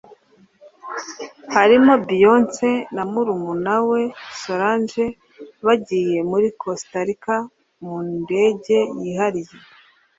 harimo 1.55 1.93
Beyoncé 2.07 2.71
na 2.95 3.03
murumuna 3.11 3.75
we 3.89 4.01
Solange 4.41 5.05
bagiye 5.65 6.17
muri 6.31 6.47
Costa 6.61 6.99
Rica 7.07 7.35
mu 7.83 7.95
ndege 8.15 8.77
yihariye 9.01 9.55